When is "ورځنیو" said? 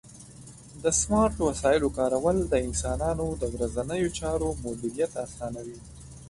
3.55-4.09